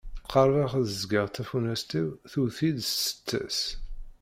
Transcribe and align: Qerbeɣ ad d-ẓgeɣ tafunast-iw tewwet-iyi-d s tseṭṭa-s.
Qerbeɣ 0.31 0.71
ad 0.79 0.85
d-ẓgeɣ 0.87 1.25
tafunast-iw 1.29 2.07
tewwet-iyi-d 2.31 2.79
s 2.85 2.89
tseṭṭa-s. 2.97 3.59